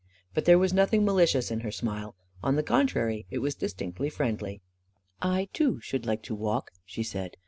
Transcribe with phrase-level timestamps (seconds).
[0.33, 2.15] But there was nothing malicious in her smile.
[2.41, 4.63] On the contrary, it was distinctly friendly."
[5.21, 7.37] I, too, should like to walk," she said.